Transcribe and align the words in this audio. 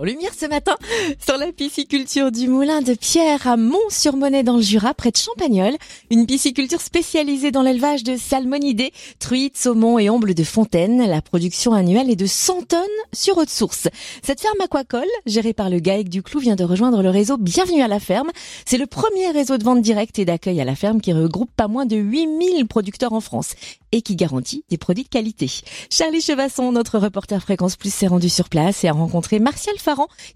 lumière 0.00 0.32
ce 0.34 0.46
matin 0.46 0.74
sur 1.24 1.36
la 1.36 1.52
pisciculture 1.52 2.32
du 2.32 2.48
Moulin 2.48 2.80
de 2.80 2.94
Pierre 2.94 3.46
à 3.46 3.58
Mont-sur-Monnaie 3.58 4.42
dans 4.42 4.56
le 4.56 4.62
Jura, 4.62 4.94
près 4.94 5.10
de 5.10 5.18
Champagnole. 5.18 5.76
Une 6.10 6.26
pisciculture 6.26 6.80
spécialisée 6.80 7.50
dans 7.50 7.60
l'élevage 7.62 8.02
de 8.02 8.16
salmonidés, 8.16 8.92
truites, 9.18 9.58
saumons 9.58 9.98
et 9.98 10.08
ombles 10.08 10.34
de 10.34 10.44
fontaine. 10.44 11.06
La 11.06 11.20
production 11.20 11.74
annuelle 11.74 12.10
est 12.10 12.16
de 12.16 12.26
100 12.26 12.62
tonnes 12.68 12.80
sur 13.12 13.36
haute 13.36 13.50
source. 13.50 13.88
Cette 14.22 14.40
ferme 14.40 14.60
aquacole, 14.62 15.04
gérée 15.26 15.52
par 15.52 15.68
le 15.68 15.78
GAEC 15.78 16.08
du 16.08 16.22
Clou, 16.22 16.40
vient 16.40 16.56
de 16.56 16.64
rejoindre 16.64 17.02
le 17.02 17.10
réseau 17.10 17.36
Bienvenue 17.36 17.82
à 17.82 17.88
la 17.88 18.00
ferme. 18.00 18.30
C'est 18.64 18.78
le 18.78 18.86
premier 18.86 19.30
réseau 19.30 19.58
de 19.58 19.64
vente 19.64 19.82
directe 19.82 20.18
et 20.18 20.24
d'accueil 20.24 20.60
à 20.60 20.64
la 20.64 20.74
ferme 20.74 21.02
qui 21.02 21.12
regroupe 21.12 21.50
pas 21.54 21.68
moins 21.68 21.86
de 21.86 21.96
8000 21.96 22.66
producteurs 22.66 23.12
en 23.12 23.20
France 23.20 23.54
et 23.92 24.00
qui 24.00 24.16
garantit 24.16 24.64
des 24.70 24.78
produits 24.78 25.04
de 25.04 25.08
qualité. 25.08 25.50
Charlie 25.90 26.22
Chevasson, 26.22 26.72
notre 26.72 26.98
reporter 26.98 27.40
Fréquence 27.42 27.76
Plus, 27.76 27.92
s'est 27.92 28.06
rendu 28.06 28.30
sur 28.30 28.48
place 28.48 28.84
et 28.84 28.88
a 28.88 28.92
rencontré 28.92 29.38
Martial 29.38 29.76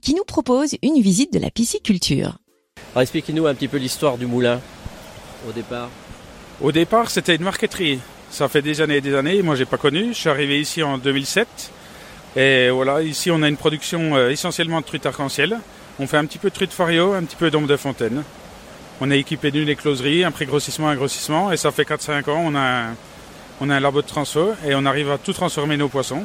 Qui 0.03 0.15
nous 0.15 0.25
propose 0.25 0.77
une 0.83 1.01
visite 1.01 1.33
de 1.33 1.39
la 1.39 1.51
pisciculture. 1.51 2.39
Alors 2.93 3.03
expliquez-nous 3.03 3.47
un 3.47 3.55
petit 3.55 3.69
peu 3.69 3.77
l'histoire 3.77 4.19
du 4.19 4.27
moulin 4.27 4.61
au 5.49 5.53
départ. 5.53 5.89
Au 6.61 6.73
départ, 6.73 7.11
c'était 7.11 7.37
une 7.37 7.43
marqueterie. 7.43 8.01
Ça 8.31 8.49
fait 8.49 8.63
des 8.63 8.81
années 8.81 8.97
et 8.97 9.01
des 9.01 9.15
années. 9.15 9.43
Moi, 9.43 9.55
j'ai 9.55 9.65
pas 9.65 9.77
connu. 9.77 10.09
Je 10.09 10.19
suis 10.19 10.29
arrivé 10.29 10.61
ici 10.61 10.83
en 10.83 10.99
2007. 10.99 11.47
Et 12.37 12.71
voilà, 12.71 13.03
ici, 13.03 13.31
on 13.31 13.43
a 13.43 13.49
une 13.49 13.57
production 13.57 14.17
euh, 14.17 14.31
essentiellement 14.31 14.81
de 14.81 14.87
truites 14.87 15.07
arc-en-ciel. 15.07 15.59
On 15.99 16.07
fait 16.07 16.17
un 16.17 16.25
petit 16.27 16.39
peu 16.39 16.51
de 16.51 16.55
truites 16.55 16.73
fario, 16.73 17.13
un 17.13 17.23
petit 17.23 17.37
peu 17.37 17.51
d'ombre 17.51 17.69
de 17.69 17.77
fontaine. 17.77 18.25
On 19.01 19.11
est 19.11 19.19
équipé 19.19 19.51
d'une 19.51 19.69
écloserie, 19.69 20.25
un 20.25 20.31
pré-grossissement, 20.31 20.89
un 20.89 20.97
grossissement. 20.97 21.53
Et 21.53 21.57
ça 21.57 21.71
fait 21.71 21.85
4-5 21.85 22.31
ans, 22.31 22.43
on 22.45 22.55
a, 22.55 22.61
un, 22.61 22.95
on 23.61 23.71
a 23.71 23.77
un 23.77 23.81
labo 23.81 24.03
de 24.03 24.07
transfo 24.07 24.53
et 24.67 24.75
on 24.75 24.85
arrive 24.87 25.11
à 25.11 25.19
tout 25.19 25.33
transformer 25.33 25.77
nos 25.77 25.89
poissons. 25.89 26.25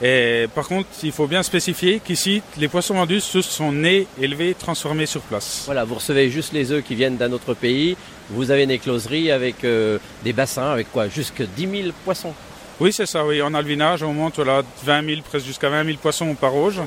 Et 0.00 0.46
par 0.54 0.66
contre, 0.66 0.88
il 1.02 1.12
faut 1.12 1.26
bien 1.26 1.42
spécifier 1.42 2.00
qu'ici, 2.04 2.42
les 2.58 2.68
poissons 2.68 2.94
vendus, 2.94 3.20
sont 3.20 3.72
nés, 3.72 4.06
élevés, 4.20 4.54
transformés 4.54 5.06
sur 5.06 5.20
place. 5.20 5.62
Voilà, 5.66 5.84
vous 5.84 5.96
recevez 5.96 6.30
juste 6.30 6.52
les 6.52 6.72
œufs 6.72 6.82
qui 6.82 6.94
viennent 6.94 7.16
d'un 7.16 7.32
autre 7.32 7.54
pays. 7.54 7.96
Vous 8.30 8.50
avez 8.50 8.64
une 8.64 8.70
écloserie 8.70 9.30
avec 9.30 9.64
euh, 9.64 9.98
des 10.24 10.32
bassins, 10.32 10.70
avec 10.72 10.90
quoi? 10.90 11.08
Jusque 11.08 11.42
10 11.42 11.82
000 11.82 11.88
poissons. 12.04 12.34
Oui, 12.80 12.92
c'est 12.92 13.06
ça, 13.06 13.24
oui. 13.24 13.40
En 13.42 13.54
alvinage, 13.54 14.02
on 14.02 14.12
monte 14.12 14.38
là, 14.38 14.62
20 14.84 15.06
000, 15.06 15.20
presque 15.22 15.46
jusqu'à 15.46 15.68
20 15.68 15.84
000 15.84 15.98
poissons 15.98 16.34
par 16.34 16.56
auge. 16.56 16.80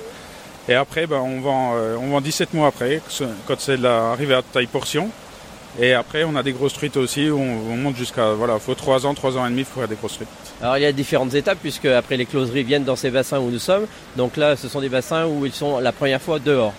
Et 0.67 0.73
après, 0.73 1.05
ben, 1.05 1.17
on, 1.17 1.39
vend, 1.41 1.73
euh, 1.75 1.95
on 1.95 2.07
vend 2.07 2.21
17 2.21 2.53
mois 2.53 2.67
après, 2.67 3.01
quand 3.47 3.59
c'est 3.59 3.85
arrivé 3.85 4.33
à 4.33 4.41
taille 4.41 4.67
portion. 4.67 5.09
Et 5.79 5.93
après, 5.93 6.23
on 6.23 6.35
a 6.35 6.43
des 6.43 6.53
grosses 6.53 6.73
truites 6.73 6.97
aussi, 6.97 7.29
où 7.29 7.37
on, 7.37 7.73
on 7.73 7.75
monte 7.75 7.97
jusqu'à, 7.97 8.31
voilà, 8.33 8.59
faut 8.59 8.75
3 8.75 9.05
ans, 9.05 9.13
3 9.13 9.37
ans 9.37 9.45
et 9.45 9.49
demi 9.49 9.63
pour 9.63 9.81
faire 9.81 9.89
des 9.89 9.95
grosses 9.95 10.13
truites. 10.13 10.29
Alors 10.61 10.77
il 10.77 10.83
y 10.83 10.85
a 10.85 10.91
différentes 10.91 11.33
étapes, 11.33 11.57
puisque 11.61 11.85
après 11.85 12.15
les 12.17 12.25
closeries 12.25 12.63
viennent 12.63 12.85
dans 12.85 12.95
ces 12.95 13.09
bassins 13.09 13.39
où 13.39 13.49
nous 13.49 13.59
sommes. 13.59 13.85
Donc 14.15 14.37
là, 14.37 14.55
ce 14.55 14.69
sont 14.69 14.79
des 14.79 14.89
bassins 14.89 15.25
où 15.25 15.45
ils 15.45 15.53
sont 15.53 15.79
la 15.79 15.91
première 15.91 16.21
fois 16.21 16.39
dehors. 16.39 16.73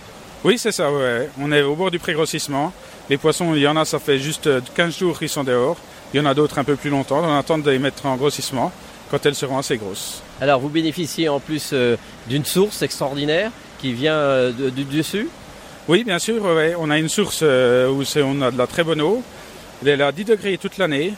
Oui, 0.45 0.59
c'est 0.59 0.73
ça, 0.73 0.91
ouais. 0.91 1.29
On 1.41 1.53
est 1.53 1.63
au 1.63 1.75
bord 1.75 1.91
du 1.91 1.99
pré-grossissement. 1.99 2.73
Les 3.11 3.17
poissons, 3.17 3.55
il 3.55 3.61
y 3.61 3.67
en 3.67 3.77
a, 3.77 3.85
ça 3.85 3.99
fait 3.99 4.19
juste 4.19 4.49
15 4.75 4.99
jours 4.99 5.19
qu'ils 5.19 5.29
sont 5.29 5.45
dehors. 5.45 5.77
Il 6.15 6.19
y 6.19 6.21
en 6.21 6.27
a 6.27 6.35
d'autres 6.35 6.59
un 6.59 6.65
peu 6.65 6.77
plus 6.77 6.91
longtemps. 6.91 7.23
On 7.23 7.39
attend 7.39 7.59
de 7.59 7.71
les 7.71 7.79
mettre 7.79 8.07
en 8.07 8.17
grossissement 8.17 8.73
quand 9.11 9.25
elles 9.27 9.35
seront 9.35 9.59
assez 9.59 9.77
grosses. 9.77 10.23
Alors 10.41 10.61
vous 10.61 10.69
bénéficiez 10.69 11.29
en 11.29 11.41
plus 11.41 11.71
euh, 11.73 11.97
d'une 12.29 12.45
source 12.45 12.83
extraordinaire 12.83 13.51
qui 13.81 13.93
vient 13.93 14.15
euh, 14.15 14.53
de, 14.53 14.71
du 14.71 14.85
dessus 14.85 15.29
Oui, 15.89 16.05
bien 16.05 16.19
sûr. 16.19 16.43
Ouais. 16.45 16.75
On 16.79 16.91
a 16.91 16.99
une 16.99 17.09
source 17.09 17.41
euh, 17.43 17.89
où 17.89 18.03
on 18.23 18.43
a 18.43 18.51
de 18.51 18.59
la 18.59 18.67
très 18.67 18.83
bonne 18.83 19.01
eau. 19.01 19.23
Elle 19.83 20.01
est 20.01 20.05
à 20.05 20.13
10 20.13 20.25
degrés 20.25 20.59
toute 20.59 20.79
l'année. 20.79 21.15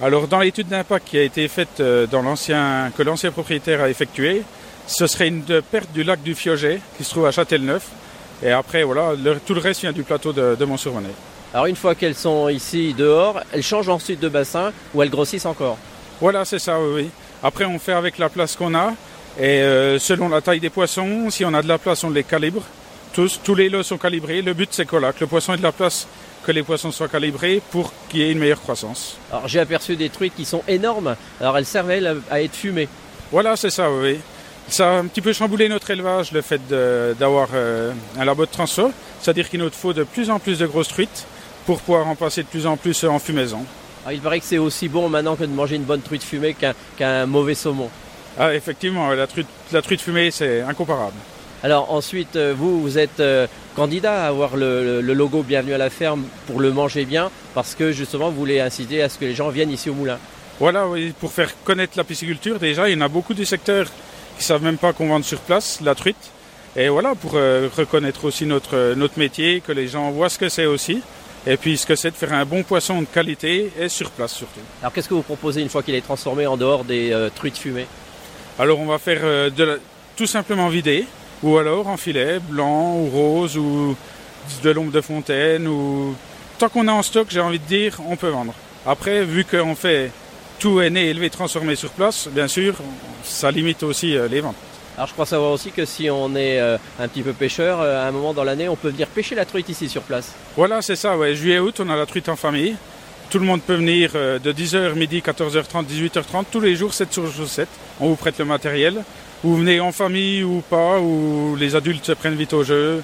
Alors 0.00 0.26
dans 0.28 0.40
l'étude 0.40 0.68
d'impact 0.68 1.08
qui 1.08 1.18
a 1.18 1.22
été 1.22 1.46
faite 1.48 1.80
dans 2.10 2.22
l'ancien, 2.22 2.90
que 2.96 3.02
l'ancien 3.02 3.30
propriétaire 3.30 3.82
a 3.82 3.88
effectuée, 3.88 4.42
ce 4.86 5.06
serait 5.06 5.28
une 5.28 5.44
perte 5.62 5.92
du 5.92 6.02
lac 6.02 6.22
du 6.22 6.34
Fioget 6.34 6.80
qui 6.96 7.04
se 7.04 7.10
trouve 7.10 7.26
à 7.26 7.30
Châtelneuf. 7.30 7.88
Et 8.42 8.50
après, 8.50 8.82
voilà, 8.82 9.12
le, 9.14 9.38
tout 9.38 9.54
le 9.54 9.60
reste 9.60 9.82
vient 9.82 9.92
du 9.92 10.02
plateau 10.02 10.32
de, 10.32 10.56
de 10.58 10.64
Mont-sur-Monnaie. 10.64 11.14
Alors 11.54 11.66
une 11.66 11.76
fois 11.76 11.94
qu'elles 11.94 12.14
sont 12.14 12.48
ici 12.48 12.94
dehors, 12.96 13.40
elles 13.52 13.62
changent 13.62 13.88
ensuite 13.88 14.20
de 14.20 14.28
bassin 14.28 14.72
ou 14.94 15.02
elles 15.02 15.10
grossissent 15.10 15.46
encore? 15.46 15.78
Voilà, 16.20 16.44
c'est 16.44 16.58
ça, 16.58 16.80
oui, 16.80 16.92
oui. 16.94 17.10
Après, 17.42 17.64
on 17.64 17.78
fait 17.78 17.92
avec 17.92 18.18
la 18.18 18.28
place 18.28 18.56
qu'on 18.56 18.74
a. 18.74 18.94
Et 19.38 19.62
euh, 19.62 19.98
selon 19.98 20.28
la 20.28 20.40
taille 20.40 20.60
des 20.60 20.70
poissons, 20.70 21.30
si 21.30 21.44
on 21.44 21.54
a 21.54 21.62
de 21.62 21.68
la 21.68 21.78
place, 21.78 22.02
on 22.04 22.10
les 22.10 22.24
calibre. 22.24 22.62
Tous, 23.12 23.40
tous 23.42 23.54
les 23.54 23.68
lots 23.68 23.82
sont 23.82 23.98
calibrés. 23.98 24.40
Le 24.42 24.54
but, 24.54 24.68
c'est 24.72 24.86
que, 24.86 24.96
que 24.96 25.20
le 25.20 25.26
poisson 25.26 25.54
ait 25.54 25.58
de 25.58 25.62
la 25.62 25.72
place, 25.72 26.06
que 26.44 26.52
les 26.52 26.62
poissons 26.62 26.90
soient 26.90 27.08
calibrés 27.08 27.60
pour 27.70 27.92
qu'il 28.08 28.20
y 28.20 28.22
ait 28.22 28.32
une 28.32 28.38
meilleure 28.38 28.60
croissance. 28.60 29.16
Alors 29.30 29.48
j'ai 29.48 29.60
aperçu 29.60 29.96
des 29.96 30.08
truites 30.08 30.34
qui 30.34 30.44
sont 30.44 30.62
énormes. 30.66 31.16
Alors 31.40 31.58
elles 31.58 31.66
servent 31.66 31.90
elles, 31.90 32.20
à 32.30 32.40
être 32.40 32.54
fumées. 32.54 32.88
Voilà, 33.30 33.56
c'est 33.56 33.70
ça, 33.70 33.90
oui. 33.90 34.18
Ça 34.68 34.90
a 34.90 34.92
un 34.98 35.06
petit 35.06 35.20
peu 35.20 35.32
chamboulé 35.32 35.68
notre 35.68 35.90
élevage, 35.90 36.32
le 36.32 36.40
fait 36.40 36.60
d'avoir 36.68 37.48
euh, 37.54 37.92
un 38.18 38.24
labo 38.24 38.46
de 38.46 38.50
transfert. 38.50 38.90
C'est-à-dire 39.20 39.48
qu'il 39.48 39.60
nous 39.60 39.70
faut 39.70 39.92
de 39.92 40.04
plus 40.04 40.30
en 40.30 40.38
plus 40.38 40.58
de 40.58 40.66
grosses 40.66 40.88
truites 40.88 41.26
pour 41.66 41.80
pouvoir 41.80 42.06
en 42.08 42.14
passer 42.14 42.42
de 42.42 42.48
plus 42.48 42.66
en 42.66 42.76
plus 42.76 43.04
en 43.04 43.18
fumaison. 43.18 43.64
Alors, 44.04 44.12
il 44.12 44.20
paraît 44.20 44.40
que 44.40 44.46
c'est 44.46 44.58
aussi 44.58 44.88
bon 44.88 45.08
maintenant 45.08 45.36
que 45.36 45.44
de 45.44 45.52
manger 45.52 45.76
une 45.76 45.84
bonne 45.84 46.00
truite 46.00 46.24
fumée 46.24 46.56
qu'un 46.96 47.26
mauvais 47.26 47.54
saumon. 47.54 47.88
Ah, 48.38 48.54
effectivement, 48.54 49.10
la 49.10 49.26
truite, 49.26 49.46
la 49.70 49.82
truite 49.82 50.00
fumée, 50.00 50.30
c'est 50.30 50.62
incomparable. 50.62 51.14
Alors 51.64 51.92
ensuite, 51.92 52.34
euh, 52.34 52.52
vous, 52.56 52.80
vous 52.82 52.98
êtes 52.98 53.20
euh, 53.20 53.46
candidat 53.76 54.24
à 54.24 54.28
avoir 54.28 54.56
le, 54.56 55.00
le, 55.00 55.14
logo 55.14 55.44
Bienvenue 55.44 55.74
à 55.74 55.78
la 55.78 55.90
ferme 55.90 56.24
pour 56.46 56.58
le 56.58 56.72
manger 56.72 57.04
bien, 57.04 57.30
parce 57.54 57.76
que 57.76 57.92
justement, 57.92 58.30
vous 58.30 58.36
voulez 58.36 58.58
inciter 58.58 59.00
à 59.00 59.08
ce 59.08 59.18
que 59.18 59.24
les 59.24 59.34
gens 59.34 59.48
viennent 59.50 59.70
ici 59.70 59.88
au 59.88 59.94
moulin. 59.94 60.18
Voilà, 60.58 60.88
oui, 60.88 61.14
pour 61.20 61.32
faire 61.32 61.50
connaître 61.62 61.92
la 61.96 62.04
pisciculture, 62.04 62.58
déjà, 62.58 62.88
il 62.88 62.94
y 62.94 62.96
en 62.96 63.04
a 63.04 63.08
beaucoup 63.08 63.34
du 63.34 63.44
secteur 63.44 63.86
qui 64.36 64.44
savent 64.44 64.62
même 64.62 64.76
pas 64.76 64.92
qu'on 64.92 65.08
vende 65.08 65.24
sur 65.24 65.38
place 65.38 65.80
la 65.82 65.94
truite. 65.94 66.30
Et 66.74 66.88
voilà, 66.88 67.14
pour 67.14 67.32
euh, 67.34 67.68
reconnaître 67.76 68.24
aussi 68.24 68.44
notre, 68.44 68.94
notre 68.94 69.18
métier, 69.18 69.60
que 69.60 69.72
les 69.72 69.86
gens 69.86 70.10
voient 70.10 70.30
ce 70.30 70.38
que 70.38 70.48
c'est 70.48 70.66
aussi. 70.66 71.00
Et 71.46 71.56
puis 71.56 71.76
ce 71.76 71.86
que 71.86 71.96
c'est 71.96 72.10
de 72.10 72.16
faire 72.16 72.32
un 72.32 72.44
bon 72.44 72.62
poisson 72.62 73.00
de 73.00 73.06
qualité 73.06 73.72
et 73.78 73.88
sur 73.88 74.10
place 74.10 74.32
surtout. 74.32 74.60
Alors 74.80 74.92
qu'est-ce 74.92 75.08
que 75.08 75.14
vous 75.14 75.22
proposez 75.22 75.60
une 75.60 75.68
fois 75.68 75.82
qu'il 75.82 75.94
est 75.94 76.02
transformé 76.02 76.46
en 76.46 76.56
dehors 76.56 76.84
des 76.84 77.12
euh, 77.12 77.30
truites 77.34 77.58
fumées? 77.58 77.86
Alors 78.60 78.78
on 78.78 78.86
va 78.86 78.98
faire 78.98 79.20
euh, 79.24 79.50
de 79.50 79.64
la, 79.64 79.74
tout 80.14 80.28
simplement 80.28 80.68
vider, 80.68 81.04
ou 81.42 81.58
alors 81.58 81.88
en 81.88 81.96
filet, 81.96 82.38
blanc 82.40 82.96
ou 82.96 83.08
rose, 83.08 83.56
ou 83.56 83.96
de 84.62 84.70
l'ombre 84.70 84.92
de 84.92 85.00
fontaine, 85.00 85.66
ou 85.66 86.14
tant 86.58 86.68
qu'on 86.68 86.88
a 86.88 86.92
en 86.92 87.02
stock, 87.02 87.28
j'ai 87.30 87.40
envie 87.40 87.58
de 87.58 87.66
dire, 87.66 87.98
on 88.08 88.16
peut 88.16 88.28
vendre. 88.28 88.54
Après, 88.86 89.24
vu 89.24 89.44
qu'on 89.44 89.74
fait 89.74 90.10
tout 90.58 90.80
est 90.80 90.90
né, 90.90 91.08
élevé, 91.10 91.28
transformé 91.28 91.74
sur 91.74 91.90
place, 91.90 92.28
bien 92.28 92.46
sûr, 92.46 92.76
ça 93.24 93.50
limite 93.50 93.82
aussi 93.82 94.16
euh, 94.16 94.28
les 94.28 94.40
ventes. 94.40 94.54
Alors 94.96 95.08
je 95.08 95.12
crois 95.14 95.26
savoir 95.26 95.52
aussi 95.52 95.72
que 95.72 95.84
si 95.84 96.10
on 96.10 96.36
est 96.36 96.60
euh, 96.60 96.76
un 97.00 97.08
petit 97.08 97.22
peu 97.22 97.32
pêcheur, 97.32 97.80
euh, 97.80 98.04
à 98.04 98.08
un 98.08 98.12
moment 98.12 98.34
dans 98.34 98.44
l'année, 98.44 98.68
on 98.68 98.76
peut 98.76 98.90
venir 98.90 99.08
pêcher 99.08 99.34
la 99.34 99.44
truite 99.44 99.68
ici 99.68 99.88
sur 99.88 100.02
place. 100.02 100.32
Voilà, 100.56 100.82
c'est 100.82 100.96
ça, 100.96 101.16
ouais. 101.16 101.34
juillet-août, 101.34 101.80
on 101.80 101.88
a 101.88 101.96
la 101.96 102.06
truite 102.06 102.28
en 102.28 102.36
famille. 102.36 102.76
Tout 103.32 103.38
le 103.38 103.46
monde 103.46 103.62
peut 103.62 103.76
venir 103.76 104.10
euh, 104.14 104.38
de 104.38 104.52
10h, 104.52 104.92
midi, 104.92 105.22
14h30, 105.24 105.86
18h30, 105.86 106.44
tous 106.52 106.60
les 106.60 106.76
jours, 106.76 106.92
7 106.92 107.10
sur 107.10 107.48
7. 107.48 107.66
On 107.98 108.08
vous 108.08 108.14
prête 108.14 108.38
le 108.38 108.44
matériel. 108.44 109.02
Vous 109.42 109.56
venez 109.56 109.80
en 109.80 109.90
famille 109.90 110.44
ou 110.44 110.60
pas, 110.68 111.00
ou 111.00 111.56
les 111.56 111.74
adultes 111.74 112.04
se 112.04 112.12
prennent 112.12 112.34
vite 112.34 112.52
au 112.52 112.62
jeu. 112.62 113.02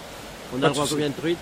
On 0.52 0.62
a 0.62 0.66
le 0.66 0.74
droit 0.74 0.84
à 0.84 0.86
combien 0.86 1.08
de 1.08 1.14
truites? 1.14 1.38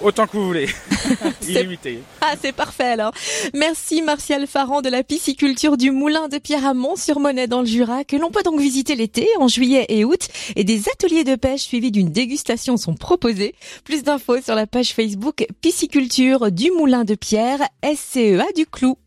Autant 0.00 0.26
que 0.26 0.36
vous 0.36 0.46
voulez. 0.46 0.68
Illimité. 1.48 2.02
Ah, 2.20 2.34
c'est 2.40 2.52
parfait 2.52 2.84
alors. 2.84 3.12
Merci 3.54 4.02
Martial 4.02 4.46
Farran 4.46 4.82
de 4.82 4.88
la 4.88 5.02
pisciculture 5.02 5.76
du 5.76 5.90
Moulin 5.90 6.28
de 6.28 6.38
Pierre 6.38 6.66
Amont 6.66 6.96
sur 6.96 7.18
Monet 7.18 7.46
dans 7.46 7.60
le 7.60 7.66
Jura, 7.66 8.04
que 8.04 8.16
l'on 8.16 8.30
peut 8.30 8.42
donc 8.44 8.60
visiter 8.60 8.94
l'été, 8.94 9.26
en 9.38 9.48
juillet 9.48 9.86
et 9.88 10.04
août, 10.04 10.28
et 10.56 10.64
des 10.64 10.88
ateliers 10.88 11.24
de 11.24 11.34
pêche 11.34 11.62
suivis 11.62 11.90
d'une 11.90 12.10
dégustation 12.10 12.76
sont 12.76 12.94
proposés. 12.94 13.54
Plus 13.84 14.02
d'infos 14.02 14.42
sur 14.42 14.54
la 14.54 14.66
page 14.66 14.92
Facebook 14.92 15.46
Pisciculture 15.60 16.52
du 16.52 16.70
Moulin 16.70 17.04
de 17.04 17.14
Pierre, 17.14 17.60
SCEA 17.82 18.52
du 18.54 18.66
Clou. 18.66 18.98